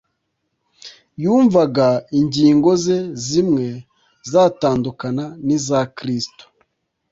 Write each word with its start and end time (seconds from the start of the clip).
yumvaga 1.23 1.87
ingingo 2.19 2.69
ze 2.83 2.97
zimwe 3.25 3.67
zatandukana 4.31 5.25
n’iza 5.45 5.79
kristo, 5.97 6.43